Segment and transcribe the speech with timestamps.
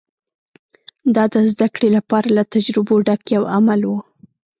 [1.15, 3.91] دا د زدهکړې لپاره له تجربو ډک یو عمل و